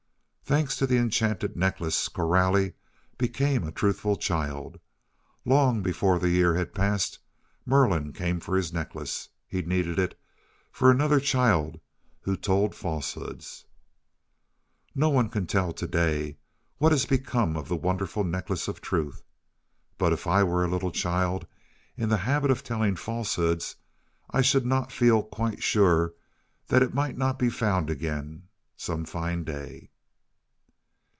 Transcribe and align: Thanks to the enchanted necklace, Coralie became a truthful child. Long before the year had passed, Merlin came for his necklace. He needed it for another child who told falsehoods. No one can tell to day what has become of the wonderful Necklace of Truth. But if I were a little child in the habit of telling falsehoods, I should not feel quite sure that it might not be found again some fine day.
Thanks 0.43 0.75
to 0.79 0.85
the 0.85 0.97
enchanted 0.97 1.55
necklace, 1.55 2.09
Coralie 2.09 2.73
became 3.17 3.63
a 3.63 3.71
truthful 3.71 4.17
child. 4.17 4.81
Long 5.45 5.81
before 5.81 6.19
the 6.19 6.27
year 6.29 6.55
had 6.55 6.75
passed, 6.75 7.19
Merlin 7.65 8.11
came 8.11 8.41
for 8.41 8.57
his 8.57 8.73
necklace. 8.73 9.29
He 9.47 9.61
needed 9.61 9.97
it 9.97 10.19
for 10.69 10.91
another 10.91 11.21
child 11.21 11.79
who 12.19 12.35
told 12.35 12.75
falsehoods. 12.75 13.63
No 14.93 15.07
one 15.09 15.29
can 15.29 15.47
tell 15.47 15.71
to 15.71 15.87
day 15.87 16.35
what 16.79 16.91
has 16.91 17.05
become 17.05 17.55
of 17.55 17.69
the 17.69 17.77
wonderful 17.77 18.25
Necklace 18.25 18.67
of 18.67 18.81
Truth. 18.81 19.23
But 19.97 20.11
if 20.11 20.27
I 20.27 20.43
were 20.43 20.65
a 20.65 20.69
little 20.69 20.91
child 20.91 21.47
in 21.95 22.09
the 22.09 22.17
habit 22.17 22.51
of 22.51 22.61
telling 22.61 22.97
falsehoods, 22.97 23.77
I 24.31 24.41
should 24.41 24.65
not 24.65 24.91
feel 24.91 25.23
quite 25.23 25.63
sure 25.63 26.13
that 26.67 26.83
it 26.83 26.93
might 26.93 27.17
not 27.17 27.39
be 27.39 27.49
found 27.49 27.89
again 27.89 28.49
some 28.75 29.05
fine 29.05 29.45
day. 29.45 29.87